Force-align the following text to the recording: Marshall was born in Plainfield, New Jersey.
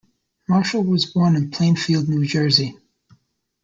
Marshall 0.49 0.81
was 0.83 1.05
born 1.05 1.35
in 1.35 1.51
Plainfield, 1.51 2.09
New 2.09 2.25
Jersey. 2.25 2.75